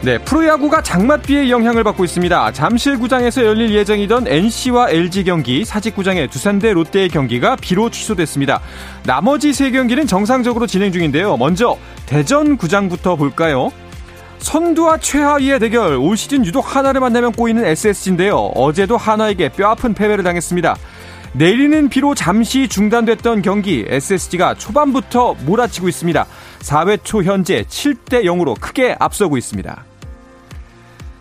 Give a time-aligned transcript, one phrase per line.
[0.00, 2.52] 네, 프로야구가 장맛비의 영향을 받고 있습니다.
[2.52, 8.60] 잠실구장에서 열릴 예정이던 NC와 LG 경기, 사직구장의 두산대 롯데의 경기가 비로 취소됐습니다.
[9.04, 11.36] 나머지 세 경기는 정상적으로 진행 중인데요.
[11.36, 13.72] 먼저 대전구장부터 볼까요?
[14.38, 18.36] 선두와 최하위의 대결, 올 시즌 유독 하나를 만나면 꼬이는 SSG인데요.
[18.54, 20.76] 어제도 하나에게 뼈아픈 패배를 당했습니다.
[21.32, 26.24] 내리는 비로 잠시 중단됐던 경기 SSG가 초반부터 몰아치고 있습니다.
[26.60, 29.87] 4회 초 현재 7대 0으로 크게 앞서고 있습니다.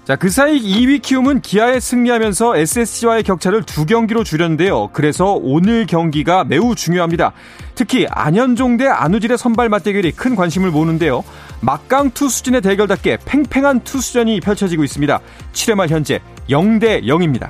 [0.08, 4.92] 자, 그 사이 2위 키움은 기아에 승리하면서 SSG와의 격차를 두 경기로 줄였는데요.
[4.94, 7.34] 그래서 오늘 경기가 매우 중요합니다.
[7.76, 11.26] 특히 안현종 대 안우질의 선발 맞대결이 큰 관심을 모으는데요.
[11.60, 15.20] 막강 투수진의 대결답게 팽팽한 투수전이 펼쳐지고 있습니다.
[15.52, 17.50] 7회 말 현재 0대 0입니다.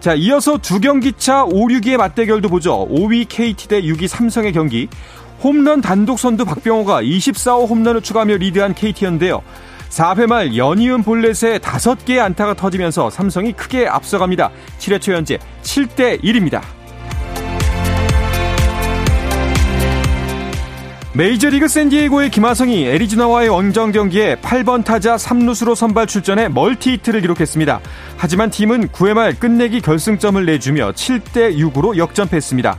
[0.00, 2.88] 자, 이어서 두 경기 차 5, 6위의 맞대결도 보죠.
[2.88, 4.88] 5위 KT 대 6위 삼성의 경기.
[5.44, 9.42] 홈런 단독 선두 박병호가 24호 홈런을 추가하며 리드한 KT였는데요.
[9.90, 14.50] 4회 말 연이은 볼넷에 5개의 안타가 터지면서 삼성이 크게 앞서갑니다.
[14.78, 16.62] 7회 초 현재 7대 1입니다.
[21.12, 27.80] 메이저리그 샌디에이고의 김하성이 애리조나와의 원정 경기에 8번 타자 3루수로 선발 출전해 멀티히트를 기록했습니다.
[28.16, 32.78] 하지만 팀은 9회 말 끝내기 결승점을 내주며 7대 6으로 역전패했습니다.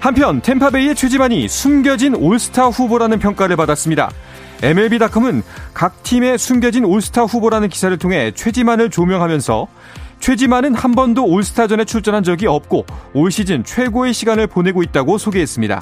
[0.00, 4.10] 한편 템파베이의 최지만이 숨겨진 올스타 후보라는 평가를 받았습니다.
[4.62, 9.66] MLB.com은 각 팀의 숨겨진 올스타 후보라는 기사를 통해 최지만을 조명하면서
[10.20, 12.84] 최지만은 한 번도 올스타전에 출전한 적이 없고
[13.14, 15.80] 올 시즌 최고의 시간을 보내고 있다고 소개했습니다.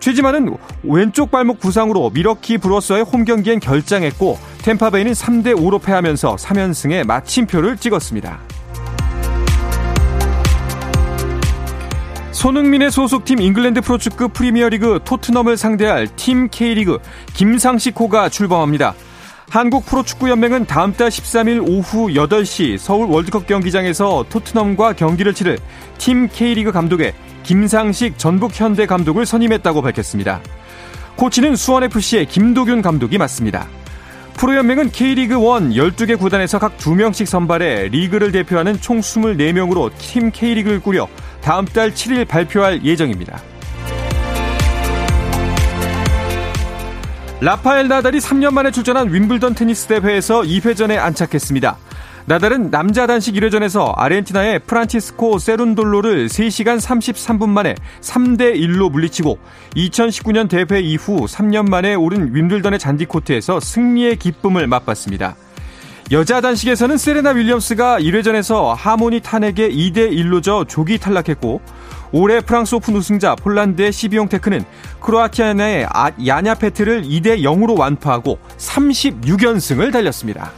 [0.00, 7.76] 최지만은 왼쪽 발목 부상으로 밀워키 브루어스와의 홈 경기엔 결장했고 템파베이는 3대 5로 패하면서 3연승에 마침표를
[7.76, 8.40] 찍었습니다.
[12.32, 16.98] 손흥민의 소속팀 잉글랜드 프로축구 프리미어리그 토트넘을 상대할 팀 K리그
[17.34, 18.94] 김상식 호가 출범합니다.
[19.50, 25.58] 한국 프로축구연맹은 다음 달 13일 오후 8시 서울 월드컵 경기장에서 토트넘과 경기를 치를
[25.98, 30.40] 팀 K리그 감독에 김상식 전북 현대 감독을 선임했다고 밝혔습니다.
[31.16, 33.68] 코치는 수원FC의 김도균 감독이 맡습니다.
[34.34, 41.06] 프로연맹은 K리그 1 12개 구단에서 각 2명씩 선발해 리그를 대표하는 총 24명으로 팀 K리그를 꾸려
[41.42, 43.40] 다음 달 7일 발표할 예정입니다.
[47.40, 51.76] 라파엘 나달이 3년 만에 출전한 윔블던 테니스 대회에서 2회전에 안착했습니다.
[52.26, 59.40] 나달은 남자 단식 1회전에서 아르헨티나의 프란치스코 세룬돌로를 3시간 33분 만에 3대 1로 물리치고
[59.74, 65.34] 2019년 대회 이후 3년 만에 오른 윔블던의 잔디 코트에서 승리의 기쁨을 맛봤습니다.
[66.12, 71.62] 여자 단식에서는 세레나 윌리엄스가 1회전에서 하모니 탄에게 2대 1로 져 조기 탈락했고
[72.12, 74.62] 올해 프랑스 오픈 우승자 폴란드의 시비옹테크는
[75.00, 75.88] 크로아티아의
[76.26, 80.52] 야냐 페트를 2대 0으로 완파하고 36연승을 달렸습니다.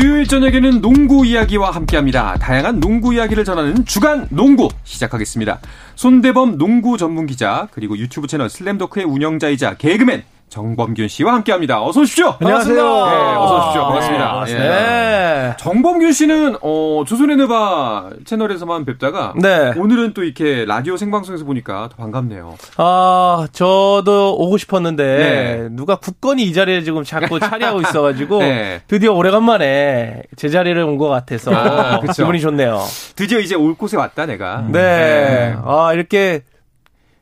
[0.00, 2.36] 수요일 저녁에는 농구 이야기와 함께합니다.
[2.36, 5.58] 다양한 농구 이야기를 전하는 주간 농구 시작하겠습니다.
[5.96, 11.82] 손대범 농구 전문 기자 그리고 유튜브 채널 슬램더크의 운영자이자 개그맨 정범균 씨와 함께합니다.
[11.82, 12.34] 어서 오십시오.
[12.40, 12.74] 안녕하세요.
[12.76, 13.82] 네, 어서 오십시오.
[13.84, 14.24] 반갑습니다.
[14.24, 14.68] 네, 반갑습니다.
[14.68, 15.54] 네.
[15.58, 19.72] 정범균 씨는 어, 조선의 느바 채널에서만 뵙다가 네.
[19.76, 22.56] 오늘은 또 이렇게 라디오 생방송에서 보니까 더 반갑네요.
[22.76, 25.68] 아, 저도 오고 싶었는데 네.
[25.72, 28.80] 누가 굳건히 이 자리에 지금 자꾸 차리하고 있어가지고 네.
[28.88, 32.80] 드디어 오래간만에 제 자리를 온 것 같아서 아, 기분이 좋네요.
[33.14, 34.64] 드디어 이제 올 곳에 왔다 내가.
[34.68, 34.80] 네.
[34.80, 35.56] 네.
[35.64, 36.42] 아 이렇게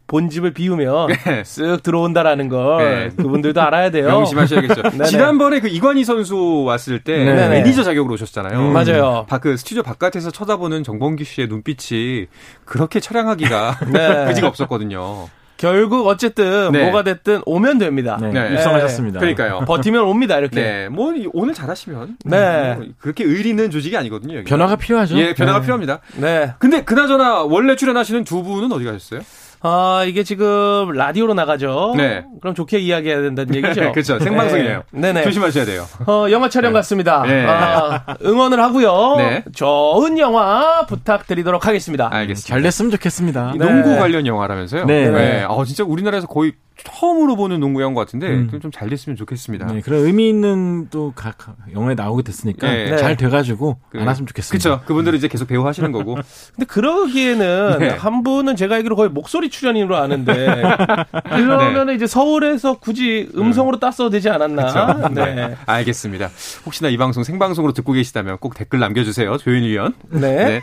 [0.07, 1.43] 본집을 비우면 네.
[1.43, 3.09] 쓱 들어온다라는 걸 네.
[3.17, 4.07] 그분들도 알아야 돼요.
[4.07, 4.83] 명심하셔야겠죠.
[5.05, 7.49] 지난번에 그 이관희 선수 왔을 때 네네.
[7.49, 8.59] 매니저 자격으로 오셨잖아요.
[8.59, 9.27] 음, 맞아요.
[9.41, 12.27] 그 스튜디오 바깥에서 쳐다보는 정범기 씨의 눈빛이
[12.65, 14.25] 그렇게 처량하기가 네.
[14.29, 15.29] 그지가 없었거든요.
[15.57, 16.85] 결국 어쨌든 네.
[16.85, 18.19] 뭐가 됐든 오면 됩니다.
[18.21, 18.31] 네.
[18.31, 18.53] 네.
[18.53, 19.21] 입성하셨습니다.
[19.21, 19.61] 그러니까요.
[19.67, 20.39] 버티면 옵니다.
[20.39, 20.61] 이렇게.
[20.61, 20.89] 네.
[20.91, 22.75] 뭐 오늘 잘하시면 네.
[22.75, 24.35] 뭐 그렇게 의리는 조직이 아니거든요.
[24.37, 24.49] 여기가.
[24.49, 25.17] 변화가 필요하죠.
[25.19, 25.63] 예, 변화가 네.
[25.63, 26.01] 필요합니다.
[26.17, 26.53] 네.
[26.59, 29.21] 근데 그나저나 원래 출연하시는 두 분은 어디 가셨어요?
[29.67, 31.95] 아, 이게 지금 라디오로 나가죠.
[31.97, 32.25] 네.
[32.41, 33.91] 그럼 좋게 이야기해야 된다는 얘기죠.
[33.93, 34.19] 그렇죠.
[34.21, 34.85] 생방송이에요.
[34.93, 35.13] 네.
[35.13, 35.87] 네 조심하셔야 돼요.
[36.07, 36.79] 어, 영화 촬영 네.
[36.79, 37.23] 같습니다.
[37.23, 37.45] 네.
[37.47, 39.17] 아, 응원을 하고요.
[39.19, 39.45] 네.
[39.55, 42.09] 좋은 영화 부탁드리도록 하겠습니다.
[42.13, 42.49] 알겠습니다.
[42.49, 43.55] 잘 됐으면 좋겠습니다.
[43.57, 44.85] 농구 관련 영화라면서요?
[44.85, 45.11] 네.
[45.11, 45.47] 네.
[45.49, 46.53] 아, 진짜 우리나라에서 거의
[46.85, 48.61] 처음으로 보는 농구 영화 같은데 음.
[48.61, 49.67] 좀잘 됐으면 좋겠습니다.
[49.67, 52.97] 네, 그런 의미 있는 또 각 영화에 나오게 됐으니까 네.
[52.99, 54.63] 잘 돼가지고 그, 안 왔으면 좋겠습니다.
[54.69, 54.85] 그렇죠.
[54.87, 56.15] 그분들은 이제 계속 배우 하시는 거고.
[56.55, 57.89] 근데 그러기에는 네.
[57.91, 60.63] 한 분은 제가 알기로 거의 목소리 출연으로 아는데
[61.31, 61.95] 그러면 네.
[61.95, 65.09] 이제 서울에서 굳이 음성으로 땄어도 되지 않았나?
[65.15, 65.35] 네.
[65.35, 65.57] 네.
[65.67, 66.31] 알겠습니다.
[66.67, 69.39] 혹시나 이 방송 생방송으로 듣고 계시다면 꼭 댓글 남겨주세요.
[69.39, 69.95] 조윤희 위원.
[70.11, 70.21] 네.
[70.21, 70.61] 네.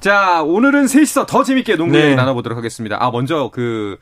[0.00, 2.98] 자, 오늘은 셋이서 더 재밌게 농구 얘기 나눠보도록 하겠습니다.
[3.00, 3.96] 아, 먼저 그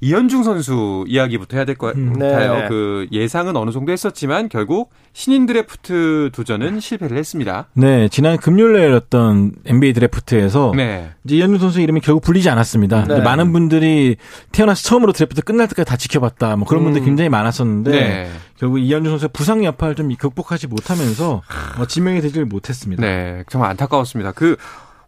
[0.00, 2.54] 이현중 선수 이야기부터 해야 될것 음, 같아요.
[2.54, 2.68] 네.
[2.68, 7.68] 그 예상은 어느 정도 했었지만 결국 신인 드래프트 도전은 실패를 했습니다.
[7.72, 11.10] 네, 지난 금요일에 열렸던 NBA 드래프트에서 네.
[11.24, 13.04] 이제 이현중 선수 이름이 결국 불리지 않았습니다.
[13.04, 13.20] 네.
[13.20, 14.16] 많은 분들이
[14.52, 16.56] 태어나서 처음으로 드래프트 끝날 때까지 다 지켜봤다.
[16.56, 17.04] 뭐 그런 분들 음.
[17.06, 18.30] 굉장히 많았었는데 네.
[18.58, 21.42] 결국 이현중 선수의 부상 여파를 좀 극복하지 못하면서
[21.76, 23.00] 뭐 지명이 되질 못했습니다.
[23.00, 24.32] 네, 정말 안타까웠습니다.
[24.32, 24.56] 그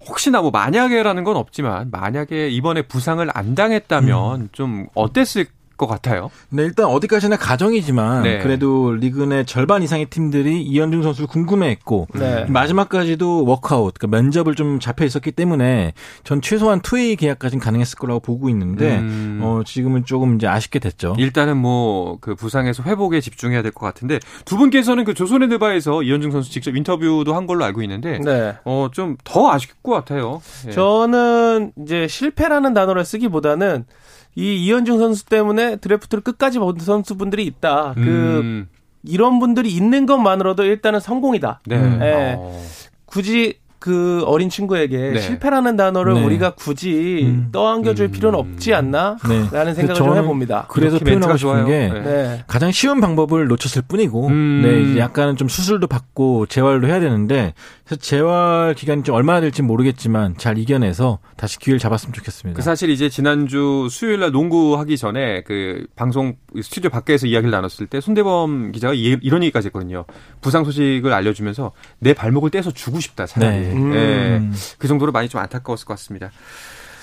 [0.08, 4.48] 혹시나 뭐 만약에라는 건 없지만 만약에 이번에 부상을 안 당했다면 음.
[4.52, 5.46] 좀 어땠을
[5.78, 6.30] 것 같아요.
[6.50, 8.38] 네, 일단 어디까지나 가정이지만 네.
[8.40, 12.44] 그래도 리그 내 절반 이상의 팀들이 이현중 선수를 궁금해했고 네.
[12.46, 15.92] 마지막까지도 워크아웃, 그러니까 면접을 좀 잡혀 있었기 때문에
[16.24, 19.40] 전 최소한 투웨이 계약까지는 가능했을 거라고 보고 있는데 음.
[19.42, 21.14] 어, 지금은 조금 이제 아쉽게 됐죠.
[21.18, 26.50] 일단은 뭐 그 부상에서 회복에 집중해야 될 것 같은데 두 분께서는 그 조선헤드바에서 이현중 선수
[26.50, 28.56] 직접 인터뷰도 한 걸로 알고 있는데 네.
[28.64, 30.40] 어 좀 더 아쉽을 것 같아요.
[30.64, 30.72] 네.
[30.72, 33.84] 저는 이제 실패라는 단어를 쓰기보다는
[34.38, 37.94] 이 이현중 선수 때문에 드래프트를 끝까지 본 선수분들이 있다.
[37.96, 38.68] 그 음.
[39.02, 41.60] 이런 분들이 있는 것만으로도 일단은 성공이다.
[41.66, 41.96] 네.
[41.98, 42.36] 네.
[42.38, 42.62] 어.
[43.04, 45.20] 굳이 그 어린 친구에게 네.
[45.20, 46.24] 실패라는 단어를 네.
[46.24, 47.48] 우리가 굳이 음.
[47.52, 48.10] 떠안겨줄 음.
[48.10, 49.16] 필요는 없지 않나?
[49.28, 49.48] 네.
[49.52, 50.66] 라는 생각을 좀 해봅니다.
[50.68, 52.44] 그래서 표현하고 싶은 게 네.
[52.46, 54.62] 가장 쉬운 방법을 놓쳤을 뿐이고, 음.
[54.64, 57.54] 네, 이제 약간은 좀 수술도 받고 재활도 해야 되는데,
[57.84, 62.56] 그래서 재활 기간이 좀 얼마나 될지 모르겠지만 잘 이겨내서 다시 기회를 잡았으면 좋겠습니다.
[62.56, 68.00] 그 사실 이제 지난주 수요일 날 농구하기 전에 그 방송 스튜디오 밖에서 이야기를 나눴을 때
[68.00, 70.04] 손대범 기자가 이런 얘기까지 했거든요.
[70.40, 73.67] 부상 소식을 알려주면서 내 발목을 떼서 주고 싶다 차라리.
[73.74, 74.36] 네.
[74.38, 74.50] 음.
[74.52, 74.58] 네.
[74.78, 76.30] 그 정도로 많이 좀 안타까웠을 것 같습니다.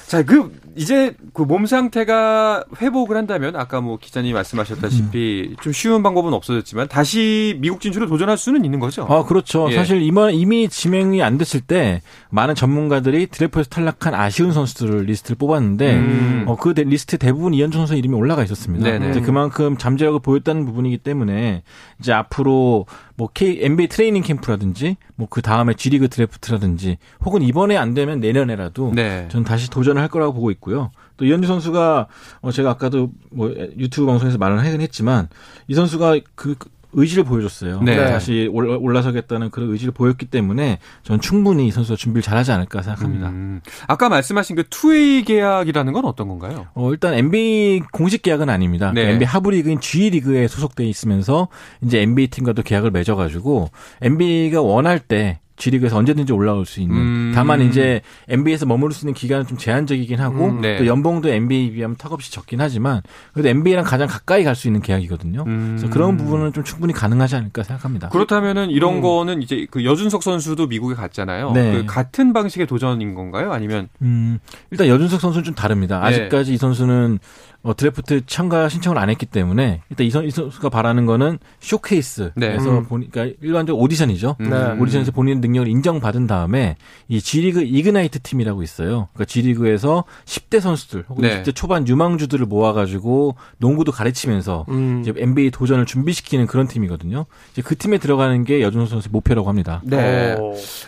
[0.07, 5.56] 자, 그 이제 그 몸 상태가 회복을 한다면 아까 뭐 기자님 말씀하셨다시피 음.
[5.62, 9.07] 좀 쉬운 방법은 없어졌지만 다시 미국 진출을 도전할 수는 있는 거죠.
[9.09, 9.67] 아, 그렇죠.
[9.71, 9.75] 예.
[9.75, 15.95] 사실 이번 이미 지명이 안 됐을 때 많은 전문가들이 드래프트에서 탈락한 아쉬운 선수들을 리스트를 뽑았는데
[15.95, 16.44] 음.
[16.47, 18.85] 어, 그 리스트 대부분 이현중 선수 이름이 올라가 있었습니다.
[18.85, 19.09] 네네.
[19.09, 21.63] 이제 그만큼 잠재력을 보였다는 부분이기 때문에
[22.00, 22.85] 이제 앞으로
[23.17, 28.91] 뭐 K NBA 트레이닝 캠프라든지 뭐 그 다음에 G리그 드래프트라든지 혹은 이번에 안 되면 내년에라도
[28.95, 29.27] 네.
[29.29, 30.92] 저는 다시 도전을 할 거라고 보고 있고요.
[31.18, 32.07] 또 이현중 선수가
[32.42, 35.30] 어 제가 아까도 뭐 유튜브 방송에서 말을 하긴 했지만
[35.68, 36.56] 이 선수가 그
[36.95, 37.81] 의지를 보여줬어요.
[37.81, 37.95] 네.
[37.95, 43.30] 다시 올라 서겠다는 그런 의지를 보였기 때문에 전 충분히 이 선수가 준비를 잘하지 않을까 생각합니다.
[43.30, 43.61] 음.
[43.87, 46.68] 아까 말씀하신 그 two-way 계약이라는 건 어떤 건가요?
[46.73, 48.92] 어, 일단 NBA 공식 계약은 아닙니다.
[48.94, 49.11] 네.
[49.11, 51.49] NBA 하부 리그인 G 리그에 소속돼 있으면서
[51.81, 53.69] 이제 NBA 팀과도 계약을 맺어가지고
[54.02, 56.97] NBA가 원할 때 G리그에서 언제든지 올라올 수 있는.
[56.97, 57.31] 음.
[57.33, 60.78] 다만 이제 NBA에서 머무를 수 있는 기간은 좀 제한적이긴 하고 음, 네.
[60.78, 63.02] 또 연봉도 NBA에 비하면 턱없이 적긴 하지만
[63.33, 65.44] 그래도 NBA랑 가장 가까이 갈 수 있는 계약이거든요.
[65.47, 65.76] 음.
[65.78, 68.07] 그래서 그런 부분은 좀 충분히 가능하지 않을까 생각합니다.
[68.09, 69.02] 그렇다면은 이런 음.
[69.02, 71.52] 거는 이제 그 여준석 선수도 미국에 갔잖아요.
[71.52, 71.71] 네.
[71.74, 73.52] 그 같은 방식의 도전인 건가요?
[73.52, 74.40] 아니면 음,
[74.71, 76.00] 일단 여준석 선수는 좀 다릅니다.
[76.00, 76.06] 네.
[76.06, 77.19] 아직까지 이 선수는
[77.66, 82.57] 어, 드래프트 참가 신청을 안 했기 때문에 일단 이선, 이선수가 바라는 거는 쇼케이스에서 네.
[82.57, 82.86] 음.
[82.86, 84.36] 보니까 일반적 오디션이죠.
[84.40, 84.50] 음.
[84.52, 84.80] 네.
[84.80, 89.10] 오디션에서 본인 능력을 인정받은 다음에 이 G리그 이그나이트 팀이라고 있어요.
[89.14, 91.42] 그러니까 G리그에서 10대 선수들 혹은 네.
[91.42, 95.02] 10대 초반 유망주들을 모아가지고 농구도 가르치면서 음.
[95.02, 97.26] 이제 NBA 도전을 준비시키는 그런 팀이거든요.
[97.52, 99.81] 이제 그 팀에 들어가는 게 여준석 선수의 목표라고 합니다.
[99.84, 100.38] 네.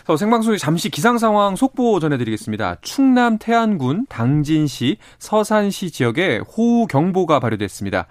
[0.06, 2.76] 어, 생방송에 잠시 기상 상황 속보 전해드리겠습니다.
[2.82, 8.06] 충남 태안군 당진시 서산시 지역에 호 호우 경보가 발효됐습니다.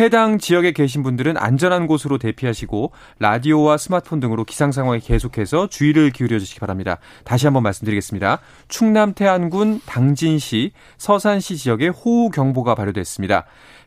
[0.00, 6.38] 해당 지역에 계신 분들은 안전한 곳으로 대피하시고 라디오와 스마트폰 등으로 기상 상황에 계속해서 주의를 기울여
[6.38, 6.98] 주시기 바랍니다.
[7.24, 8.38] 다시 한번 말씀드리겠습니다.
[8.68, 13.44] 충남 태안군 당진시, 서산시 지역에 호우 경보가 발효됐습니다.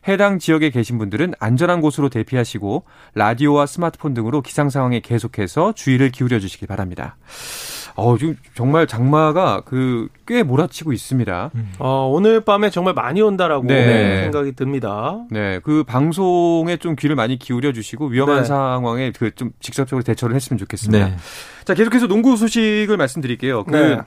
[0.08, 6.40] 해당 지역에 계신 분들은 안전한 곳으로 대피하시고 라디오와 스마트폰 등으로 기상 상황에 계속해서 주의를 기울여
[6.40, 7.16] 주시기 바랍니다.
[7.94, 11.50] 어, 지금 정말 장마가 그 꽤 몰아치고 있습니다.
[11.78, 14.22] 어, 오늘 밤에 정말 많이 온다라고 네.
[14.22, 15.18] 생각이 듭니다.
[15.30, 18.44] 네, 그 방송에 좀 귀를 많이 기울여 주시고 위험한 네.
[18.44, 21.06] 상황에 그 좀 직접적으로 대처를 했으면 좋겠습니다.
[21.06, 21.16] 네.
[21.64, 23.64] 자, 계속해서 농구 소식을 말씀드릴게요.
[23.64, 23.98] 그 네.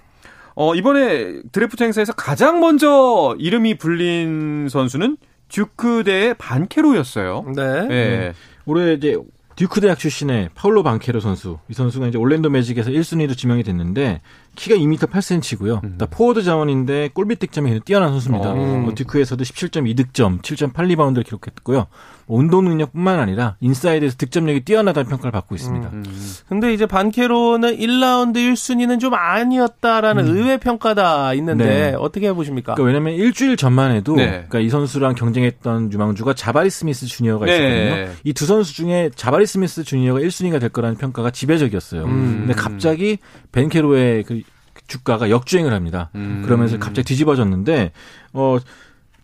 [0.55, 5.17] 어, 이번에 드래프트 행사에서 가장 먼저 이름이 불린 선수는
[5.49, 7.45] 듀크 대 반케로였어요.
[7.55, 7.87] 네.
[7.87, 8.33] 네.
[8.65, 9.17] 올해 이제
[9.55, 11.59] 듀크 대학 출신의 파울로 방케로 선수.
[11.69, 14.21] 이 선수가 이제 올랜도 매직에서 1순위로 지명이 됐는데
[14.55, 15.83] 키가 2m 8cm고요.
[15.83, 15.97] 음.
[16.09, 18.51] 포워드 자원인데 골밑 득점이 뛰어난 선수입니다.
[18.51, 18.55] 어.
[18.55, 21.87] 뭐 듀크에서도 17.2득점, 7.8리바운드를 기록했고요.
[22.27, 25.89] 뭐 운동 능력뿐만 아니라 인사이드에서 득점력이 뛰어나다는 평가를 받고 있습니다.
[25.89, 26.03] 음.
[26.05, 26.33] 음.
[26.49, 30.35] 근데 이제 반케로는 1라운드 1순위는 좀 아니었다라는 음.
[30.35, 31.95] 의외 평가도 있는데 네.
[31.97, 32.75] 어떻게 보십니까?
[32.75, 34.27] 그러니까 왜냐면 일주일 전만 해도 네.
[34.29, 37.51] 그러니까 이 선수랑 경쟁했던 유망주가 자바리 스미스 주니어가 네.
[37.53, 37.95] 있었거든요.
[37.95, 38.11] 네.
[38.23, 42.05] 이두 선수 중에 자바리 스미스 주니어가 1순위가 될 거라는 평가가 지배적이었어요.
[42.05, 42.45] 음.
[42.47, 43.19] 근데 갑자기
[43.51, 44.41] 반케로의 그
[44.87, 46.09] 주가가 역주행을 합니다.
[46.15, 46.41] 음.
[46.45, 47.91] 그러면서 갑자기 뒤집어졌는데
[48.33, 48.57] 어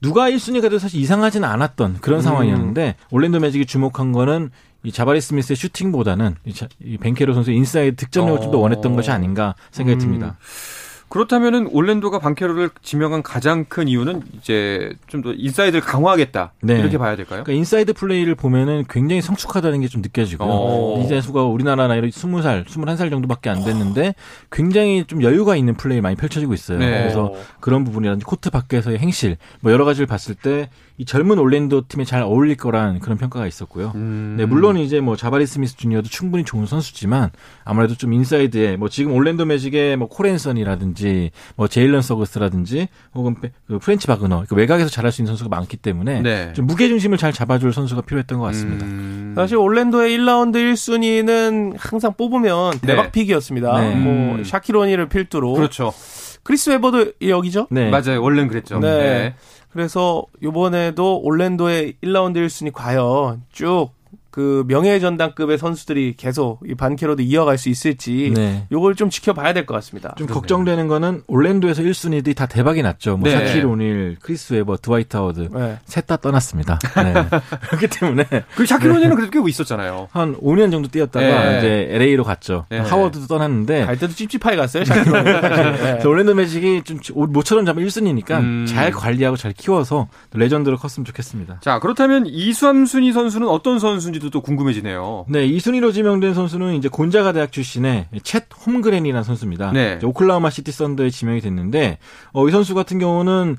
[0.02, 2.22] 누가 1순위가 돼도 사실 이상하지는 않았던 그런 음.
[2.22, 4.50] 상황이었는데 올랜도 매직이 주목한 거는
[4.84, 6.36] 이 자바리 스미스의 슈팅보다는
[6.80, 8.42] 이, 반케로 선수의 인사이드 득점력을 어.
[8.42, 10.00] 좀더 원했던 것이 아닌가 생각이 음.
[10.00, 10.38] 듭니다.
[11.12, 16.80] 그렇다면은 올랜도가 방케로를 지명한 가장 큰 이유는 이제 좀 더 인사이드를 강화하겠다 네.
[16.80, 17.44] 이렇게 봐야 될까요?
[17.44, 20.50] 그러니까 인사이드 플레이를 보면은 굉장히 성숙하다는 게 좀 느껴지고요.
[20.50, 21.04] 어.
[21.04, 24.16] 이 선수가 우리나라 나이로 20살, 21살 정도밖에 안 됐는데
[24.52, 26.80] 굉장히 좀 여유가 있는 플레이 많이 펼쳐지고 있어요.
[26.80, 26.90] 네.
[27.02, 30.70] 그래서 그런 부분이라든지 코트 밖에서의 행실 뭐 여러 가지를 봤을 때
[31.02, 33.92] 이 젊은 올랜도 팀에 잘 어울릴 거란 그런 평가가 있었고요.
[33.96, 34.36] 음.
[34.38, 37.32] 네, 물론 이제 뭐 자바리 스미스 주니어도 충분히 좋은 선수지만
[37.66, 43.36] 아무래도 좀 인사이드에 뭐 지금 올랜도 매직의 뭐 콜 앤서니라든지 라든지 뭐 제일런 석스라든지 혹은
[43.66, 46.54] 그 프란츠 바그너 그 외곽에서 잘할 수 있는 선수가 많기 때문에 네.
[46.54, 48.86] 좀 무게 중심을 잘 잡아줄 선수가 필요했던 것 같습니다.
[48.86, 49.34] 음...
[49.36, 52.88] 사실 올랜도의 1라운드 1순위는 항상 뽑으면 네.
[52.88, 53.82] 대박 pick이었습니다.
[53.82, 53.96] 네.
[53.96, 54.44] 뭐 음.
[54.44, 55.94] 샤킬 오닐을 필두로 그렇죠.
[56.44, 57.68] 크리스 웨버도 여기죠?
[57.70, 57.90] 네.
[57.90, 58.22] 맞아요.
[58.22, 58.80] 원래는 그랬죠.
[58.80, 58.98] 네.
[58.98, 59.36] 네.
[59.70, 63.90] 그래서 이번에도 올랜도의 1라운드 1순위 과연 쭉
[64.32, 68.66] 그 명예전당급의 선수들이 계속 이 반케로도 이어갈 수 있을지 네.
[68.72, 70.16] 요걸 좀 지켜봐야 될 것 같습니다.
[70.18, 73.18] 좀 걱정되는 거는 올랜도에서 1순위들이 다 대박이 났죠.
[73.18, 73.36] 뭐 네.
[73.46, 75.78] 샤킬 오닐, 크리스 웨버, 드와이트 하워드 네.
[75.86, 76.80] 셋다 떠났습니다.
[76.96, 77.14] 네.
[77.68, 80.08] 그렇기 때문에 그 샤킬 오닐은 그래도 꽤 있었잖아요.
[80.12, 81.58] 한 5년 정도 뛰었다가 네.
[81.60, 82.66] 이제 LA로 갔죠.
[82.70, 82.80] 네.
[82.80, 84.86] 하워드도 떠났는데 갈 때도 찝찝하게 갔어요.
[84.86, 85.24] 샤킬 오닐.
[85.44, 86.06] 네.
[86.06, 87.00] 올랜도 매직이 좀
[87.32, 88.66] 모처럼 잡은 1순위니까 음.
[88.66, 91.60] 잘 관리하고 잘 키워서 레전드로 컸으면 좋겠습니다.
[91.62, 95.26] 자 그렇다면 2, 3순위 선수는 어떤 선수인지 선수도 또 궁금해지네요.
[95.28, 99.72] 네, 이순위로 지명된 선수는 이제 곤자가 대학 출신의 챗 홈그렌이라는 선수입니다.
[99.72, 100.00] 네.
[100.04, 101.98] 오클라호마 시티 썬더에 지명이 됐는데
[102.32, 103.58] 어, 이 선수 같은 경우는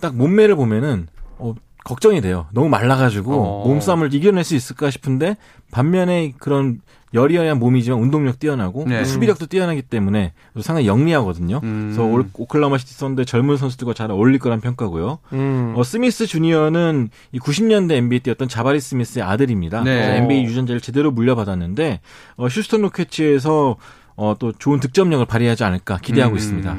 [0.00, 1.08] 딱 몸매를 보면은
[1.38, 2.46] 어, 걱정이 돼요.
[2.52, 3.68] 너무 말라가지고 어.
[3.68, 5.36] 몸싸움을 이겨낼 수 있을까 싶은데
[5.70, 6.80] 반면에 그런
[7.14, 9.04] 여리여리한 몸이지만 운동력 뛰어나고 네.
[9.04, 11.60] 수비력도 뛰어나기 때문에 상당히 영리하거든요.
[11.62, 11.92] 음.
[11.94, 15.18] 그래서 오클라호마 시티 썬더 젊은 선수들과 잘 어울릴 거란 평가고요.
[15.34, 15.74] 음.
[15.76, 19.82] 어, 스미스 주니어는 이 90년대 NBA 뛰었던 자바리 스미스의 아들입니다.
[19.82, 19.94] 네.
[19.94, 22.00] 그래서 NBA 유전자를 제대로 물려받았는데
[22.36, 23.76] 어, 휴스턴 로켓츠에서
[24.16, 26.38] 어, 또 좋은 득점력을 발휘하지 않을까 기대하고 음.
[26.38, 26.76] 있습니다.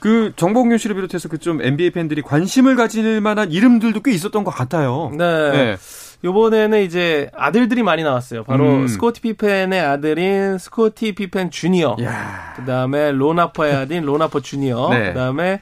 [0.00, 4.50] 그 정봉균 씨를 비롯해서 그 좀 NBA 팬들이 관심을 가질 만한 이름들도 꽤 있었던 것
[4.50, 5.10] 같아요.
[5.16, 5.50] 네.
[5.50, 5.76] 네.
[6.24, 8.42] 요번에는 이제 아들들이 많이 나왔어요.
[8.42, 8.88] 바로 음.
[8.88, 11.96] 스코티 피펜의 아들인 스코티 피펜 주니어.
[12.56, 14.88] 그 다음에 론 하퍼의 아들인 론 하퍼 주니어.
[14.90, 15.08] 네.
[15.12, 15.60] 그 다음에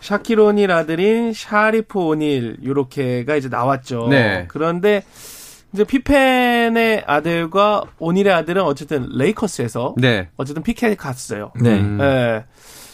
[0.00, 2.56] 샤킬 오닐 아들인 샤리프 오닐.
[2.64, 4.08] 요렇게가 이제 나왔죠.
[4.10, 4.44] 네.
[4.48, 5.02] 그런데
[5.72, 10.28] 이제 피펜의 아들과 오닐의 아들은 어쨌든 레이커스에서 네.
[10.36, 11.52] 어쨌든 pick해 갔어요.
[11.60, 11.78] 네.
[11.78, 11.98] 음.
[11.98, 12.44] 네.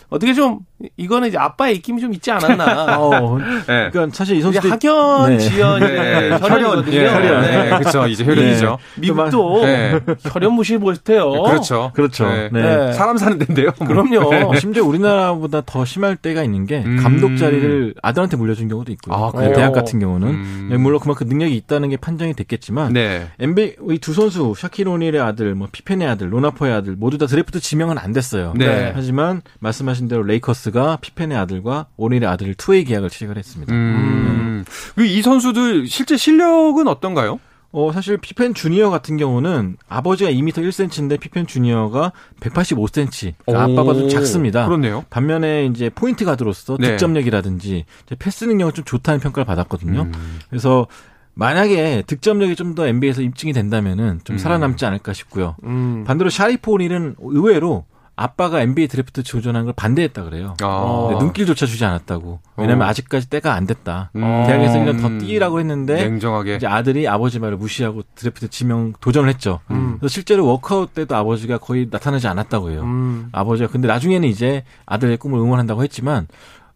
[0.09, 0.61] 어떻게 좀
[0.97, 2.99] 이거는 이제 아빠의 입김이 좀 있지 않았나.
[3.01, 3.91] 어, 네.
[3.91, 5.39] 그러니까 사실 이 선수 학연 네.
[5.39, 6.31] 지연 네.
[6.39, 6.91] 혈연이거든요.
[6.91, 7.15] 네.
[7.15, 7.43] 혈연.
[7.43, 7.79] 네.
[7.79, 8.07] 그렇죠.
[8.07, 8.79] 이제 혈연이죠.
[8.97, 9.01] 네.
[9.01, 10.01] 미국도 네.
[10.25, 11.31] 혈연 무시 못해요.
[11.31, 11.93] 그렇죠.
[11.95, 12.29] 그렇죠.
[12.53, 12.93] 네.
[12.93, 13.73] 사람 사는 데인데요.
[13.73, 14.55] 그럼요.
[14.57, 16.99] 심지어 우리나라보다 더 심할 때가 있는 게 음.
[17.03, 19.15] 감독 자리를 아들한테 물려준 경우도 있고요.
[19.17, 20.77] 아, 대학 같은 경우는 음.
[20.81, 23.29] 물론 그만큼 능력이 있다는 게 판정이 됐겠지만 네.
[23.41, 28.13] NBA 이두 선수 샤키로닐의 아들, 뭐 피펜의 아들, 로나퍼의 아들 모두 다 드래프트 지명은 안
[28.13, 28.53] 됐어요.
[28.95, 33.73] 하지만 말씀하신 대로 레이커스 가 피펜의 아들과 오닐의 아들을 two-way 계약을 체결을 했습니다.
[33.75, 34.65] 음.
[34.99, 35.05] 음.
[35.05, 37.39] 이 선수들 실제 실력은 어떤가요?
[37.73, 43.35] 어, 사실 피펜 주니어 같은 경우는 아버지가 2m 1cm인데 피펜 주니어가 185cm.
[43.45, 44.65] 그러니까 아빠가 좀 작습니다.
[44.67, 45.05] 그렇네요.
[45.11, 46.93] 반면에 이제 포인트 가드로서 네.
[46.93, 47.85] 득점력이라든지
[48.19, 50.03] 패스 능력은 좀 좋다는 평가를 받았거든요.
[50.03, 50.39] 음.
[50.49, 50.87] 그래서
[51.35, 54.39] 만약에 득점력이 좀 더 NBA에서 입증이 된다면은 좀 음.
[54.39, 55.57] 살아남지 않을까 싶고요.
[55.65, 56.05] 음.
[56.07, 57.85] 반대로 샤리프 오닐은 의외로
[58.17, 60.55] 아빠가 NBA 드래프트 도전한 걸 반대했다 그래요.
[60.63, 61.17] 아.
[61.21, 62.41] 눈길조차 주지 않았다고.
[62.57, 62.91] 왜냐면 어.
[62.91, 64.11] 아직까지 때가 안 됐다.
[64.17, 64.21] 음.
[64.47, 69.61] 대학에서 1년 더 뛰라고 했는데 냉정하게 이제 아들이 아버지 말을 무시하고 드래프트 지명 도전을 했죠.
[69.71, 69.97] 음.
[70.01, 72.81] 그래서 실제로 워크아웃 때도 아버지가 거의 나타나지 않았다고 해요.
[72.85, 73.29] 음.
[73.33, 76.27] 아버지가 근데 나중에는 이제 아들의 꿈을 응원한다고 했지만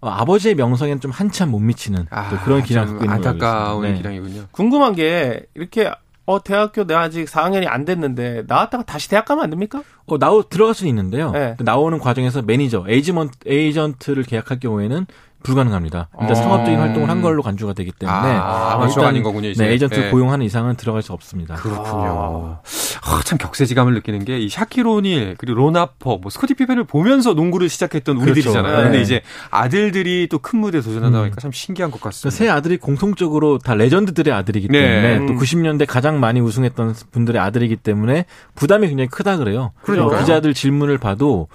[0.03, 3.95] 어, 아버지의 명성에는 좀 한참 못 미치는 아, 그런 기량을 갖고 있는 안타까운 네.
[3.95, 4.47] 기량이군요.
[4.51, 5.91] 궁금한 게 이렇게
[6.31, 9.83] 어 대학교 내가 아직 4학년이 안 됐는데 나왔다가 다시 대학 가면 안 됩니까?
[10.07, 11.33] 어 나오 들어갈 수는 있는데요.
[11.33, 11.57] 네.
[11.59, 15.07] 나오는 과정에서 매니저, 에이지먼 에이전트를 계약할 경우에는
[15.43, 16.09] 불가능합니다.
[16.21, 16.35] 일단 어.
[16.35, 19.49] 상업적인 활동을 한 걸로 간주가 되기 때문에 아, 아마추어 아닌 거군요.
[19.49, 19.65] 이제.
[19.65, 20.11] 네, 에이전트 네.
[20.11, 21.55] 고용하는 이상은 들어갈 수 없습니다.
[21.55, 22.61] 그렇군요.
[22.65, 22.71] 아.
[23.03, 27.35] 아, 참 격세지감을 느끼는 게 이 샤킬 오닐 그리고 론 하퍼, 뭐 스코티 피펜을 보면서
[27.35, 28.33] 농구를 시작했던 그렇죠.
[28.33, 28.77] 우리들이잖아요.
[28.79, 28.83] 네.
[28.85, 31.23] 근데 이제 아들들이 또 큰 무대 에 도전한다 음.
[31.23, 31.41] 보니까 음.
[31.41, 32.35] 참 신기한 것 같습니다.
[32.37, 34.81] 세 아들이 공통적으로 다 레전드들의 아들이기 네.
[34.81, 35.27] 때문에 네.
[35.27, 39.73] 또 90년대 가장 많이 우승했던 분들의 아들이기 때문에 부담이 굉장히 크다 그래요.
[39.83, 41.49] 그러니까 기자들 질문을 봐도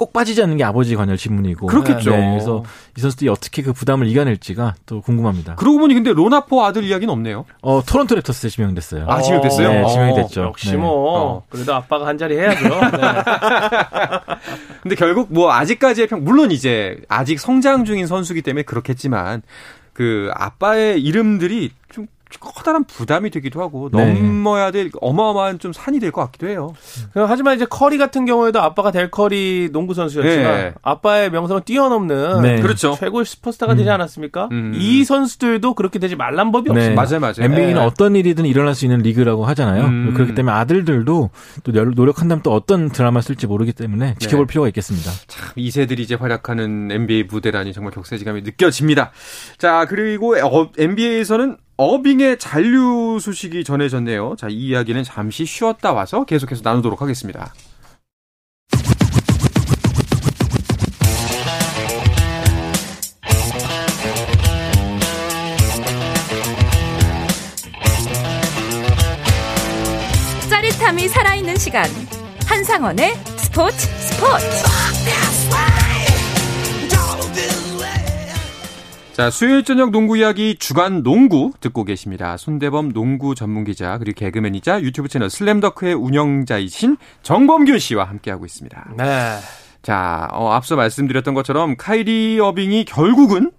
[0.00, 1.66] 꼭 빠지지 않는 게 아버지 관여할 질문이고.
[1.66, 2.12] 그렇겠죠.
[2.12, 2.64] 네, 그래서
[2.96, 5.56] 이 선수들이 어떻게 그 부담을 이겨낼지가 또 궁금합니다.
[5.56, 7.44] 그러고 보니 근데 로나포 아들 이야기는 없네요.
[7.60, 9.04] 어, 토론토 랩터스에 지명됐어요.
[9.06, 9.68] 아, 지명됐어요?
[9.70, 10.40] 네, 지명이 됐죠.
[10.44, 10.78] 역시 네.
[10.78, 11.42] 뭐 어.
[11.50, 12.66] 그래도 아빠가 한 자리 해야죠.
[12.66, 13.00] 네.
[14.82, 19.42] 근데 결국 뭐 아직까지의 평 물론 이제 아직 성장 중인 선수기 때문에 그렇겠지만
[19.92, 22.06] 그 아빠의 이름들이 좀
[22.38, 24.12] 커다란 부담이 되기도 하고 네.
[24.14, 26.72] 넘어야 될 어마어마한 좀 산이 될 것 같기도 해요.
[27.14, 30.74] 하지만 이제 커리 같은 경우에도 아빠 델 커리가 농구 선수였지만 네.
[30.82, 32.60] 아빠의 명성을 뛰어넘는 네.
[32.60, 32.96] 그렇죠.
[32.98, 33.76] 최고의 슈퍼스타가 음.
[33.78, 34.48] 되지 않았습니까?
[34.50, 34.72] 음.
[34.74, 36.76] 이 선수들도 그렇게 되지 말란 법이 네.
[36.76, 37.02] 없습니다.
[37.02, 37.34] 맞아요, 맞아요.
[37.50, 37.80] NBA는 네.
[37.80, 39.84] 어떤 일이든 일어날 수 있는 리그라고 하잖아요.
[39.84, 40.14] 음.
[40.14, 41.30] 그렇기 때문에 아들들도
[41.62, 44.50] 또 노력한다면 또 어떤 드라마 쓸지 모르기 때문에 지켜볼 네.
[44.50, 45.10] 필요가 있겠습니다.
[45.26, 49.12] 참 이세들이 이제 활약하는 NBA 무대라니 정말 격세지감이 느껴집니다.
[49.58, 50.34] 자 그리고
[50.76, 54.36] NBA에서는 어빙의 잔류 소식이 전해졌네요.
[54.36, 57.54] 자, 이 이야기는 잠시 쉬었다 와서 계속해서 나누도록 하겠습니다.
[70.50, 71.88] 짜릿함이 살아있는 시간.
[72.44, 75.29] 한상원의 스포츠 스포츠.
[79.12, 82.36] 자, 수요일 저녁 농구 이야기 주간 농구 듣고 계십니다.
[82.36, 88.94] 손대범 농구 전문 기자 그리고 개그맨이자 유튜브 채널 슬램더크의 운영자이신 정범균 씨와 함께하고 있습니다.
[88.96, 89.36] 네.
[89.82, 93.50] 자, 어, 앞서 말씀드렸던 것처럼 카이리 어빙이 결국은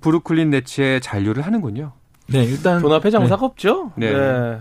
[0.00, 1.92] 브루클린 네츠에 잔류를 하는군요.
[2.28, 3.46] 네, 일단 돈 앞에 장사가 네.
[3.46, 3.92] 없죠.
[3.96, 4.12] 네.
[4.12, 4.58] 네.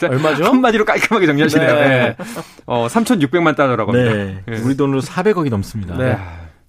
[0.08, 0.44] 얼마죠?
[0.44, 1.74] 한마디로 깔끔하게 정리하시네요.
[1.74, 1.88] 네.
[1.88, 2.16] 네.
[2.64, 4.14] 어, 3,600만 달러라고 합니다.
[4.14, 4.42] 네.
[4.46, 4.60] 네.
[4.60, 5.96] 우리 돈으로 400억이 넘습니다.
[5.98, 6.16] 네.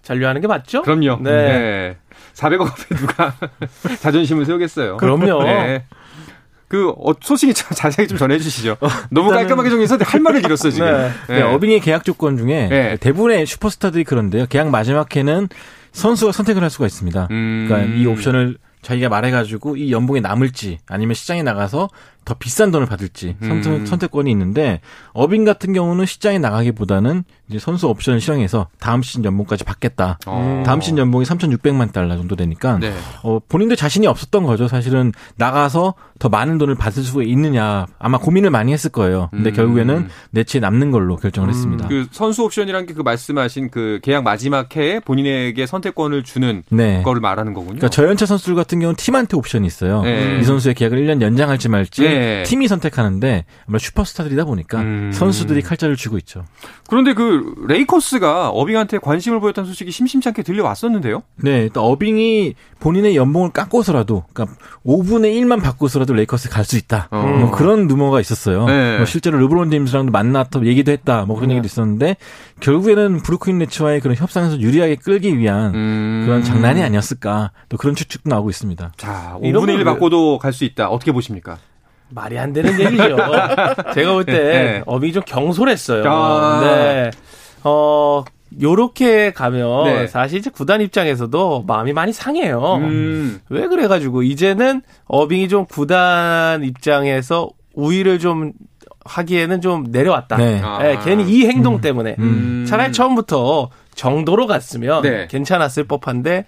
[0.02, 0.82] 잔류하는 게 맞죠?
[0.82, 1.20] 그럼요.
[1.22, 1.32] 네.
[1.32, 1.98] 네.
[2.34, 3.34] 400억 앞에 누가
[4.00, 4.98] 자존심을 세우겠어요.
[4.98, 5.44] 그럼요.
[5.44, 5.86] 네.
[6.68, 8.78] 그 어, 소식이 자세히 좀 전해주시죠.
[8.80, 10.90] 어, 너무 깔끔하게 정리해서 할 말을 잃었어요 지금.
[10.90, 11.12] 네.
[11.28, 11.36] 네.
[11.36, 11.42] 네.
[11.42, 12.98] 어빙의 계약 조건 중에 네.
[12.98, 14.46] 대부분의 슈퍼스타들이 그런데요.
[14.48, 15.50] 계약 마지막 해는
[15.92, 17.28] 선수가 선택을 할 수가 있습니다.
[17.32, 17.66] 음...
[17.68, 21.90] 그러니까 이 옵션을 자기가 말해가지고 이 연봉이 남을지 아니면 시장에 나가서
[22.24, 23.86] 더 비싼 돈을 받을지 선택, 음.
[23.86, 24.80] 선택권이 있는데
[25.14, 30.20] 어빙 같은 경우는 시장에 나가기보다는 이제 선수 옵션을 실행해서 다음 시즌 연봉까지 받겠다.
[30.26, 30.64] 어.
[30.66, 32.94] 다음 시즌 연봉이 3,600만 달러 정도 되니까 네.
[33.24, 34.68] 어, 본인도 자신이 없었던 거죠.
[34.70, 39.30] 사실은 나가서 더 많은 돈을 받을 수 있느냐 아마 고민을 많이 했을 거예요.
[39.32, 39.54] 근데 음.
[39.54, 41.54] 결국에는 내치에 남는 걸로 결정을 음.
[41.54, 41.88] 했습니다.
[41.88, 47.02] 그 선수 옵션이란 게 그 말씀하신 그 계약 마지막 해에 본인에게 선택권을 주는 네.
[47.04, 47.78] 거를 말하는 거군요.
[47.78, 50.04] 그러니까 저연차 선수들 같은 경우는 팀한테 옵션이 있어요.
[50.04, 50.40] 네.
[50.40, 52.44] 이 선수의 계약을 1년 연장할지 말지 네.
[52.44, 55.12] 팀이 선택하는데 아마 슈퍼스타들이다 보니까 음.
[55.14, 56.46] 선수들이 칼자루를 쥐고 있죠.
[56.88, 61.24] 그런데 그 레이커스가 어빙한테 관심을 보였다는 소식이 심심치 않게 들려왔었는데요.
[61.38, 67.08] 네, 또 어빙이 본인의 연봉을 깎고서라도 그러니까 5분의 1만 받고서라도 레이커스 갈 수 있다.
[67.12, 67.22] 어.
[67.22, 68.66] 뭐 그런 루머가 있었어요.
[68.66, 68.98] 네.
[68.98, 71.26] 뭐 실제로 르브론 제임스랑도 만나서 얘기도 했다.
[71.26, 71.56] 뭐 그런 네.
[71.56, 72.18] 얘기도 있었는데
[72.60, 76.24] 결국에는 브루클린 네츠와의 그런 협상에서 유리하게 끌기 위한 음.
[76.26, 77.52] 그런 장난이 아니었을까.
[77.70, 78.92] 또 그런 추측도 나오고 있습니다.
[78.98, 80.90] 자, 5분의 1 바꿔도 갈 수 있다.
[80.90, 81.58] 어떻게 보십니까?
[82.12, 83.18] 말이 안 되는 얘기죠.
[83.94, 84.84] 제가 볼때 네.
[84.86, 86.04] 어빙이 좀 경솔했어요.
[86.08, 86.62] 아.
[86.64, 87.12] 네.
[87.64, 88.24] 어,
[88.60, 90.08] 요렇게 가면 네.
[90.08, 92.76] 사실 이제 구단 입장에서도 마음이 많이 상해요.
[92.82, 93.40] 음.
[93.50, 98.52] 왜 그래가지고 이제는 어빙이 좀 구단 입장에서 우위를 좀
[99.06, 100.38] 하기에는 좀 내려왔다.
[100.38, 100.62] 네.
[100.64, 100.80] 아.
[100.84, 101.82] 네, 괜히 이 행동 음.
[101.82, 102.66] 때문에 음.
[102.68, 105.28] 차라리 처음부터 정도로 갔으면 네.
[105.28, 106.46] 괜찮았을 법한데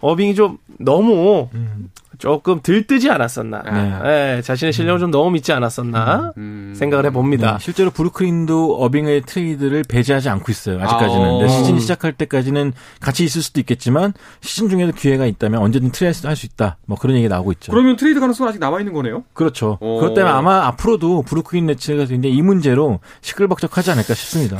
[0.00, 1.90] 어빙이 좀 너무 음.
[2.18, 3.62] 조금 들뜨지 않았었나.
[3.62, 3.98] 네.
[4.02, 6.72] 네, 자신의 실력을 좀 너무 믿지 않았었나 음.
[6.76, 7.52] 생각을 해봅니다.
[7.52, 10.80] 네, 실제로 브루클린도 어빙의 트레이드를 배제하지 않고 있어요.
[10.80, 11.44] 아직까지는.
[11.44, 16.36] 아, 시즌 시작할 때까지는 같이 있을 수도 있겠지만 시즌 중에도 기회가 있다면 언제든 트레이드 할
[16.36, 16.76] 수 있다.
[16.86, 17.72] 뭐 그런 얘기 나오고 있죠.
[17.72, 19.24] 그러면 트레이드 가능성은 아직 남아 있는 거네요.
[19.32, 19.78] 그렇죠.
[19.80, 19.98] 오.
[20.00, 24.58] 그것 때문에 아마 앞으로도 브루클린 네츠가 굉장히 이 문제로 시끌벅적하지 않을까 싶습니다.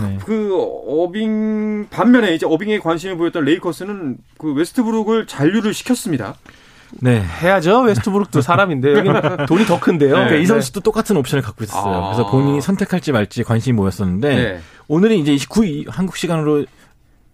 [0.00, 0.18] 네.
[0.24, 0.50] 그
[0.86, 6.34] 어빙 반면에 이제 어빙에 관심을 보였던 레이커스는 그 웨스트브룩을 잔류를 시켰습니다.
[7.00, 7.22] 네.
[7.42, 7.82] 해야죠.
[7.82, 10.10] 웨스트브룩도 사람인데 여기는 돈이 더 큰데요.
[10.10, 10.46] 그러니까 이 네.
[10.46, 11.94] 선수도 똑같은 옵션을 갖고 있었어요.
[11.94, 12.12] 아.
[12.12, 14.60] 그래서 본인이 선택할지 말지 관심이 모였었는데 네.
[14.88, 16.64] 오늘은 이제 29일 한국 시간으로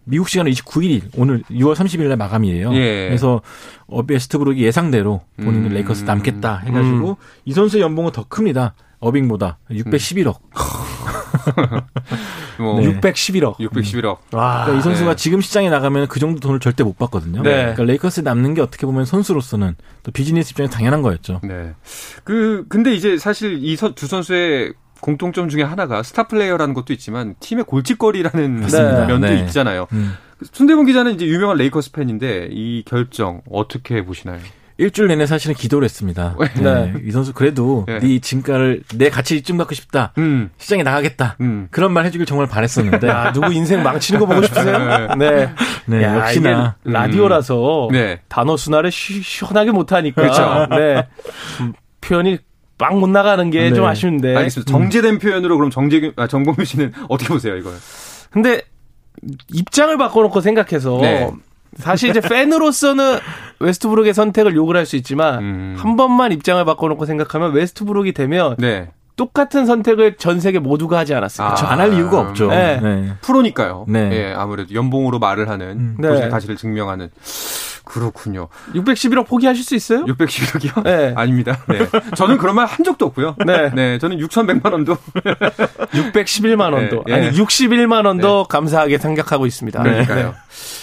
[0.05, 2.75] 미국 시간으로 29일 오늘 6월 30일 날 마감이에요.
[2.75, 3.07] 예.
[3.07, 3.41] 그래서
[3.87, 5.75] 어, 웨스트브룩이 예상대로 본인은 음.
[5.75, 7.15] 레이커스 남겠다 해가지고 음.
[7.45, 8.75] 이 선수의 연봉은 더 큽니다.
[9.01, 10.37] 어빙보다 611억.
[12.59, 13.01] 뭐 네.
[13.01, 13.57] 611억.
[13.59, 14.19] 611억.
[14.33, 14.65] 와.
[14.65, 15.17] 그러니까 이 선수가 네.
[15.17, 17.43] 지금 시장에 나가면 그 정도 돈을 절대 못 받거든요.
[17.43, 17.51] 네.
[17.57, 21.41] 그러니까 레이커스에 남는 게 어떻게 보면 선수로서는 또 비즈니스 입장에 당연한 거였죠.
[21.43, 21.73] 네.
[22.25, 27.65] 그 근데 이제 사실 이 두 선수의 공통점 중에 하나가 스타 플레이어라는 것도 있지만 팀의
[27.65, 29.07] 골칫거리라는 네.
[29.07, 29.41] 면도 네.
[29.41, 29.87] 있잖아요.
[29.93, 30.15] 음.
[30.53, 34.41] 손대본 기자는 이제 유명한 레이커스 팬인데 이 결정 어떻게 보시나요?
[34.77, 36.37] 일주일 내내 사실은 기도를 했습니다.
[36.57, 36.63] 네.
[36.63, 36.93] 네.
[37.05, 40.13] 이 선수 그래도 네, 네 진가를 내 가치 좀 갖고 싶다.
[40.19, 40.51] 음.
[40.59, 41.37] 시장에 나가겠다.
[41.41, 41.69] 음.
[41.71, 43.07] 그런 말 해주길 정말 바랬었는데.
[43.07, 45.15] 야, 누구 인생 망치는 거 보고 싶으세요?
[45.17, 45.51] 네.
[45.87, 46.03] 네.
[46.03, 47.93] 야, 역시나 라디오라서 음.
[47.93, 48.21] 네.
[48.29, 50.23] 단어 순화를 시, 시원하게 못하니까.
[50.23, 50.67] 그렇죠.
[50.71, 51.07] 네.
[51.61, 52.39] 음, 표현이
[52.77, 53.87] 빵못 나가는 게좀 네.
[53.87, 54.37] 아쉬운데.
[54.37, 54.71] 알겠습니다.
[54.71, 57.75] 정제된 표현으로 그럼 정재 아, 정봉규 씨는 어떻게 보세요 이걸?
[58.31, 58.63] 근데
[59.53, 60.99] 입장을 바꿔놓고 생각해서.
[61.77, 61.83] 네.
[61.83, 63.19] 사실 이제 팬으로서는
[63.61, 65.77] 웨스트브룩의 선택을 욕을 할 수 있지만 음.
[65.79, 68.91] 한 번만 입장을 바꿔놓고 생각하면 웨스트브룩이 되면 네.
[69.17, 71.53] 똑같은 선택을 전 세계 모두가 하지 않았을까?
[71.53, 72.49] 아, 안할 이유가 없죠.
[72.49, 72.81] 네.
[72.83, 73.13] 네.
[73.23, 73.87] 프로니까요.
[73.89, 74.09] 네.
[74.09, 74.35] 네.
[74.35, 75.97] 아무래도 연봉으로 말을 하는 음.
[75.99, 76.29] 네.
[76.29, 77.11] 가치를 증명하는
[77.85, 78.49] 그렇군요.
[78.75, 80.05] 611억 포기하실 수 있어요?
[80.07, 80.83] 611억이요?
[80.85, 81.13] 네.
[81.17, 81.59] 아닙니다.
[81.69, 81.87] 네.
[82.17, 83.37] 저는 그런 말 한 적도 없고요.
[83.47, 83.71] 네.
[83.75, 83.99] 네.
[83.99, 84.97] 저는 6,100만 원도
[85.93, 87.13] 611만 원도 네.
[87.15, 89.83] 아니 61만 원도 감사하게 생각하고 있습니다.
[89.83, 90.35] 그러니까요.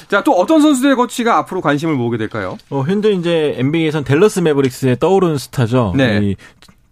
[0.09, 2.57] 자, 또 어떤 선수들의 거치가 앞으로 관심을 모으게 될까요?
[2.69, 5.93] 어, 현재 이제 NBA에선 델러스 매버릭스의 떠오르는 스타죠.
[5.95, 6.35] 네.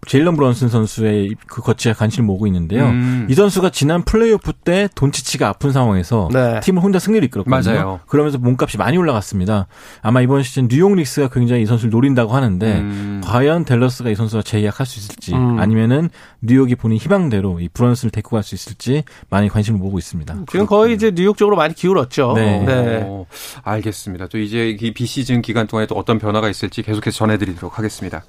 [0.06, 2.86] 제일런 브런슨 선수의 그 거치에 관심을 모으고 있는데요.
[2.86, 3.26] 음.
[3.30, 6.60] 이 선수가 지난 플레이오프 때 돈치치가 아픈 상황에서 네.
[6.60, 7.74] 팀을 혼자 승리를 이끌었거든요.
[7.74, 8.00] 맞아요.
[8.06, 9.66] 그러면서 몸값이 많이 올라갔습니다.
[10.02, 13.20] 아마 이번 시즌 뉴욕 닉스가 굉장히 이 선수를 노린다고 하는데 음.
[13.24, 15.58] 과연 델러스가 이 선수와 재계약할 수 있을지 음.
[15.58, 16.10] 아니면은
[16.42, 20.34] 뉴욕이 본인 희망대로 이 브런슨을 데리고 갈 수 있을지 많이 관심을 모으고 있습니다.
[20.50, 22.32] 지금 거의 이제 뉴욕 쪽으로 많이 기울었죠.
[22.34, 22.58] 네.
[22.64, 23.02] 네.
[23.02, 23.26] 오,
[23.62, 24.28] 알겠습니다.
[24.28, 28.24] 또 이제 이 비시즌 기간 동안에 또 어떤 변화가 있을지 계속해서 전해드리도록 하겠습니다.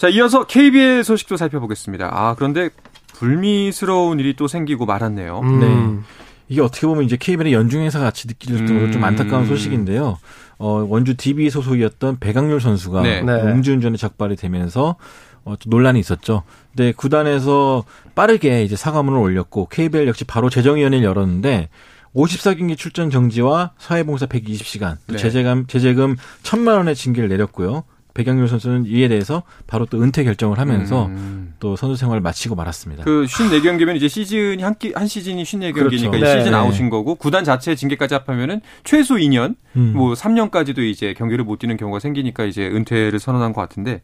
[0.00, 2.08] 자, 이어서 KBL 소식도 살펴보겠습니다.
[2.10, 2.70] 아, 그런데
[3.12, 5.40] 불미스러운 일이 또 생기고 말았네요.
[5.40, 5.60] 음.
[5.60, 6.06] 네.
[6.48, 8.92] 이게 어떻게 보면 이제 KBL의 연중행사 같이 느낄 정도로 음.
[8.92, 10.18] 좀 안타까운 소식인데요.
[10.56, 13.20] 어, 원주 DB 소속이었던 배강률 선수가 네.
[13.20, 13.42] 네.
[13.42, 14.96] 음주운전에 적발이 되면서
[15.44, 16.44] 어, 논란이 있었죠.
[16.74, 17.84] 근데 구단에서
[18.14, 21.68] 빠르게 이제 사과문을 올렸고 KBL 역시 바로 재정위원회를 열었는데
[22.16, 25.18] 54경기 출전 정지와 사회봉사 120시간, 네.
[25.18, 27.84] 제재금 제재금 1천만 원의 징계를 내렸고요.
[28.14, 31.54] 백양률 선수는 이에 대해서 바로 또 은퇴 결정을 하면서 음.
[31.60, 33.04] 또 선수 생활을 마치고 말았습니다.
[33.04, 36.10] 그 54경기면 이제 시즌이 한, 끼, 한 시즌이 54경기니까 그렇죠.
[36.10, 36.38] 네.
[36.38, 39.92] 시즌 아웃인 거고 구단 자체 징계까지 합하면은 최소 2년, 음.
[39.94, 44.02] 뭐 3년까지도 이제 경기를 못 뛰는 경우가 생기니까 이제 은퇴를 선언한 것 같은데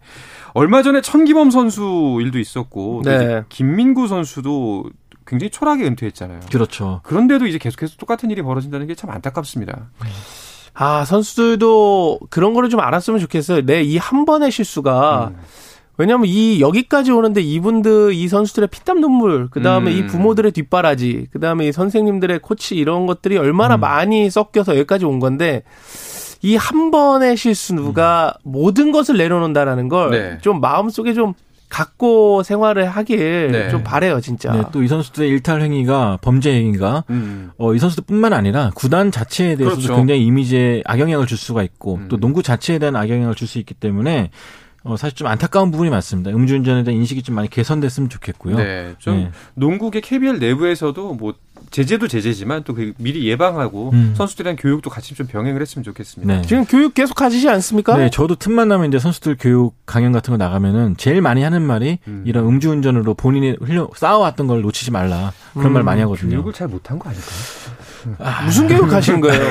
[0.54, 3.42] 얼마 전에 천기범 선수 일도 있었고 네.
[3.48, 4.84] 김민구 선수도
[5.26, 6.40] 굉장히 초라하게 은퇴했잖아요.
[6.52, 7.00] 그렇죠.
[7.02, 9.88] 그런데도 이제 계속해서 똑같은 일이 벌어진다는 게 참 안타깝습니다.
[10.04, 10.08] 네.
[10.78, 13.62] 아, 선수들도 그런 거를 좀 알았으면 좋겠어요.
[13.64, 15.40] 내 이 한 번의 실수가 음.
[15.98, 19.96] 왜냐하면 이 여기까지 오는데 이분들 이 선수들의 피땀 눈물 그 다음에 음.
[19.96, 23.80] 이 부모들의 뒷바라지 그 다음에 이 선생님들의 코치 이런 것들이 얼마나 음.
[23.80, 25.62] 많이 섞여서 여기까지 온 건데
[26.42, 28.52] 이 한 번의 실수가 음.
[28.52, 30.60] 모든 것을 내려놓는다라는 걸좀 네.
[30.60, 31.32] 마음속에 좀
[31.68, 33.70] 갖고 생활을 하길 네.
[33.70, 34.52] 좀 바래요, 진짜.
[34.52, 37.50] 네, 또이 선수들의 일탈 행위가 범죄 행위가 음.
[37.58, 39.96] 어, 이 선수들뿐만 아니라 구단 자체에 대해서도 그렇죠.
[39.96, 42.08] 굉장히 이미지에 악영향을 줄 수가 있고 음.
[42.08, 44.30] 또 농구 자체에 대한 악영향을 줄 수 있기 때문에
[44.82, 46.30] 어, 사실 좀 안타까운 부분이 많습니다.
[46.30, 48.56] 음주운전에 대한 인식이 좀 많이 개선됐으면 좋겠고요.
[48.56, 49.30] 네, 좀 네.
[49.54, 51.34] 농구계 KBL 내부에서도 뭐
[51.70, 54.12] 제재도 제재지만 또 그 미리 예방하고 음.
[54.16, 56.32] 선수들에 대한 교육도 같이 좀 병행을 했으면 좋겠습니다.
[56.34, 56.42] 네.
[56.42, 57.96] 지금 교육 계속 하시지 않습니까?
[57.96, 61.98] 네, 저도 틈만 나면 이제 선수들 교육 강연 같은 거 나가면은 제일 많이 하는 말이
[62.06, 62.22] 음.
[62.26, 65.72] 이런 음주운전으로 본인이 흘려 쌓아왔던 걸 놓치지 말라 그런 음.
[65.72, 66.30] 말 많이 하거든요.
[66.32, 68.16] 교육을 잘 못한 거 아닐까요?
[68.18, 69.42] 아, 무슨 교육 하시는 거예요?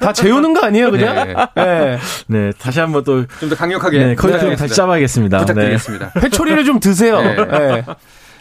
[0.00, 1.14] 다 재우는 거 아니에요, 그냥?
[1.26, 1.34] 네.
[1.54, 1.98] 네.
[2.28, 4.56] 네 다시 한번 또 좀 더 강력하게 네, 네.
[4.56, 5.38] 다시 잡아야겠습니다.
[5.40, 6.12] 부탁드리겠습니다.
[6.14, 6.20] 네.
[6.20, 7.20] 회초리를 좀 드세요.
[7.20, 7.84] 네.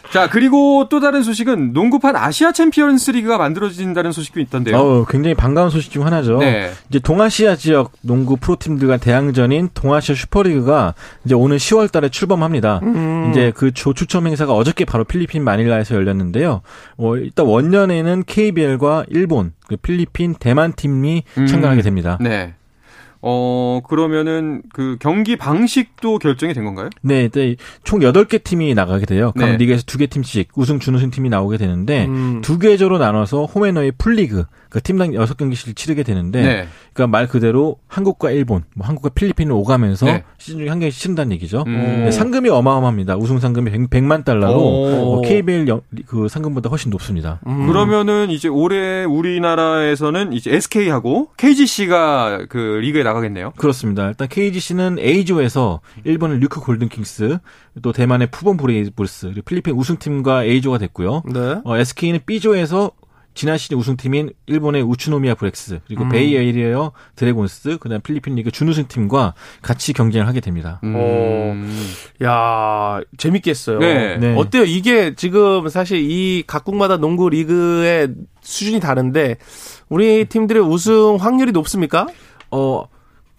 [0.04, 0.12] 네.
[0.12, 4.78] 자, 그리고 또 다른 소식은 농구판 아시아 챔피언스 리그가 만들어진다는 소식도 있던데요.
[4.78, 6.40] 어, 굉장히 반가운 소식 중 하나죠.
[6.40, 6.72] 네.
[6.90, 12.80] 이제 동아시아 지역 농구 프로팀들과 대항전인 동아시아 슈퍼리그가 이제 오는 10월 달에 출범합니다.
[12.84, 13.30] 음.
[13.32, 16.62] 이제 그 조, 추첨 행사가 어저께 바로 필리핀 마닐라에서 열렸는데요.
[16.98, 21.46] 어, 일단 원년에는 KBL과 일본, 그 필리핀, 대만 팀이 음.
[21.46, 22.18] 참가하게 됩니다.
[22.20, 22.54] 네.
[23.22, 26.90] 어, 그러면은 그 경기 방식도 결정이 된 건가요?
[27.02, 27.56] 네, 네.
[27.84, 29.34] 총 8개 팀이 나가게 돼요.
[29.38, 29.58] 각 네.
[29.58, 32.42] 리그에서 2개 팀씩 우승, 준우승 팀이 나오게 되는데 음.
[32.42, 36.68] 두 계조로 나눠서 홈앤어의 풀리그 그 팀당 6경기씩 치르게 되는데 네.
[36.94, 40.24] 그러니까 말 그대로 한국과 일본, 뭐 한국과 필리핀을 오가면서 네.
[40.38, 41.64] 시즌 중에 한 경기씩 치른다는 얘기죠.
[41.66, 42.04] 음.
[42.06, 43.18] 네, 상금이 어마어마합니다.
[43.18, 47.40] 우승 상금이 100, 만 달러로 뭐 KBL 영, 그 상금보다 훨씬 높습니다.
[47.48, 47.68] 음.
[47.68, 53.54] 그러면은 이제 올해 우리나라에서는 이제 SK하고 KGC가 그 리그에 나가겠네요.
[53.58, 54.08] 그렇습니다.
[54.08, 57.40] 일단 KGC는 A조에서 일본의 류큐 골든킹스,
[57.82, 61.24] 또 대만의 푸본 브레이브스, 그리고 필리핀 우승팀과 A조가 됐고요.
[61.34, 61.62] 네.
[61.64, 62.92] 어, SK는 B조에서
[63.34, 66.10] 지난 시즌 우승팀인 일본의 우츠노미야 브렉스 그리고 음.
[66.10, 70.80] 베이 에어리어 드래곤스 그다음 필리핀 리그 준우승팀과 같이 경쟁을 하게 됩니다.
[70.84, 70.94] 음.
[70.96, 73.80] 어, 야 재밌겠어요.
[73.80, 74.18] 네.
[74.18, 74.36] 네.
[74.36, 74.64] 어때요?
[74.64, 78.10] 이게 지금 사실 이 각국마다 농구 리그의
[78.42, 79.38] 수준이 다른데
[79.90, 82.08] 우리 팀들의 우승 확률이 높습니까?
[82.52, 82.88] 어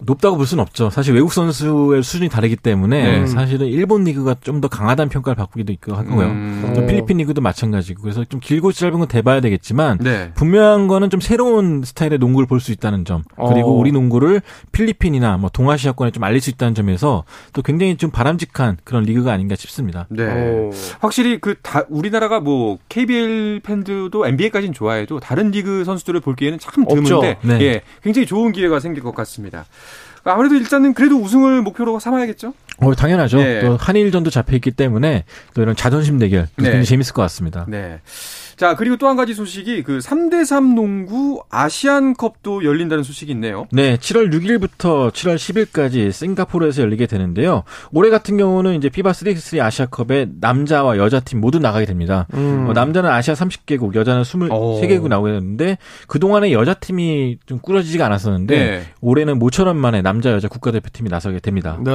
[0.03, 0.89] 높다고 볼 수는 없죠.
[0.89, 3.27] 사실 외국 선수의 수준이 다르기 때문에 네.
[3.27, 6.27] 사실은 일본 리그가 좀 더 강하다는 평가를 받기도 있고 하고요.
[6.27, 6.85] 음.
[6.87, 10.31] 필리핀 리그도 마찬가지고 그래서 좀 길고 짧은 건 대봐야 되겠지만 네.
[10.35, 13.79] 분명한 거는 좀 새로운 스타일의 농구를 볼 수 있다는 점 그리고 어.
[13.79, 19.03] 우리 농구를 필리핀이나 뭐 동아시아권에 좀 알릴 수 있다는 점에서 또 굉장히 좀 바람직한 그런
[19.03, 20.05] 리그가 아닌가 싶습니다.
[20.09, 20.25] 네.
[20.25, 20.71] 오.
[20.99, 26.85] 확실히 그 다 우리나라가 뭐 KBL 팬들도 NBA까지는 좋아해도 다른 리그 선수들을 볼 기회는 참
[26.85, 27.61] 드문데 네.
[27.61, 29.65] 예, 굉장히 좋은 기회가 생길 것 같습니다.
[30.23, 32.53] 아무래도 일단은 그래도 우승을 목표로 삼아야겠죠?
[32.77, 33.37] 어, 당연하죠.
[33.37, 33.61] 네.
[33.61, 36.63] 또 한일전도 잡혀 있기 때문에 또 이런 자존심 대결 네.
[36.63, 37.65] 굉장히 재밌을 것 같습니다.
[37.67, 37.99] 네.
[38.61, 43.65] 자, 그리고 또 한 가지 소식이 그 3대3 농구 아시안컵도 열린다는 소식이 있네요.
[43.71, 47.63] 네, 7월 6일부터 7월 10일까지 싱가포르에서 열리게 되는데요.
[47.91, 52.27] 올해 같은 경우는 이제 피바 3x3 아시아컵에 남자와 여자팀 모두 나가게 됩니다.
[52.35, 52.67] 음.
[52.69, 58.83] 어, 남자는 아시아 30개국, 여자는 23개국 나오게 되는데 그동안에 여자팀이 좀 꾸려지지가 않았었는데 네.
[59.01, 61.79] 올해는 모처럼 만에 남자, 여자 국가대표팀이 나서게 됩니다.
[61.83, 61.91] 네.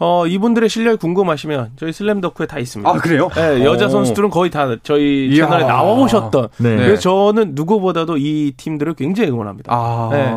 [0.00, 2.90] 어, 이분들의 실력이 궁금하시면 저희 슬램 덕후에 다 있습니다.
[2.90, 3.30] 아, 그래요?
[3.36, 6.48] 네, 여자 선수들은 거의 다 저희 채널에 나와 나와보셨던.
[6.58, 6.76] 네.
[6.76, 9.72] 그래서 저는 누구보다도 이 팀들을 굉장히 응원합니다.
[9.72, 10.08] 아.
[10.12, 10.34] 네.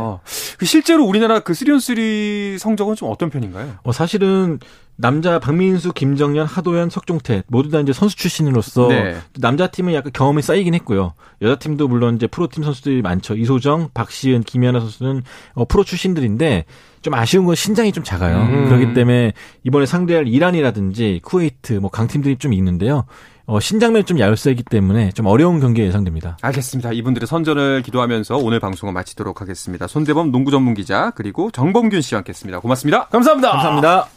[0.57, 3.75] 그 실제로 우리나라 그 3on3 성적은 좀 어떤 편인가요?
[3.83, 4.59] 어, 사실은
[5.01, 9.15] 남자 박민수, 김정현, 하도현, 석종태 모두 다 이제 선수 출신으로서 네.
[9.39, 11.13] 남자 팀은 약간 경험이 쌓이긴 했고요.
[11.41, 13.35] 여자 팀도 물론 이제 프로팀 선수들이 많죠.
[13.35, 15.23] 이소정, 박시은, 김연아 선수는
[15.53, 16.65] 어, 프로 출신들인데
[17.01, 18.41] 좀 아쉬운 건 신장이 좀 작아요.
[18.41, 18.65] 음.
[18.65, 19.31] 그렇기 때문에
[19.63, 23.05] 이번에 상대할 이란이라든지 쿠웨이트 뭐 강팀들이 좀 있는데요.
[23.49, 26.37] 어, 신장면이 좀 얄세기 때문에 좀 어려운 경기 예상됩니다.
[26.43, 26.91] 알겠습니다.
[26.91, 29.87] 이분들의 선전을 기도하면서 오늘 방송을 마치도록 하겠습니다.
[29.87, 32.59] 손대범 농구 전문 기자 그리고 정범균 씨와 함께했습니다.
[32.59, 33.07] 고맙습니다.
[33.07, 33.51] 감사합니다.
[33.51, 34.07] 감사합니다.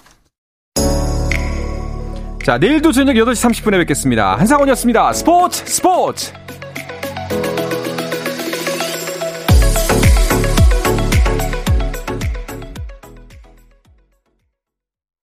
[2.44, 4.36] 자, 내일도 저녁 8시 30분에 뵙겠습니다.
[4.36, 5.14] 한상원이었습니다.
[5.14, 6.32] 스포츠 스포츠!